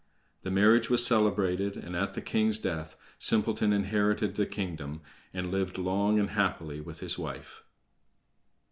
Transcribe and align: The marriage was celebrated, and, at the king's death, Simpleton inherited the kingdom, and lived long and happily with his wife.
The 0.41 0.49
marriage 0.49 0.89
was 0.89 1.05
celebrated, 1.05 1.77
and, 1.77 1.95
at 1.95 2.15
the 2.15 2.21
king's 2.23 2.57
death, 2.57 2.95
Simpleton 3.19 3.71
inherited 3.71 4.33
the 4.33 4.47
kingdom, 4.47 5.01
and 5.31 5.51
lived 5.51 5.77
long 5.77 6.17
and 6.17 6.31
happily 6.31 6.81
with 6.81 7.01
his 7.01 7.19
wife. 7.19 7.61